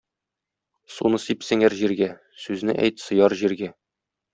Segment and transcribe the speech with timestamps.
[0.93, 2.11] Суны сип сеңәр җиргә,
[2.49, 3.75] сүзне әйт сыяр җиргә.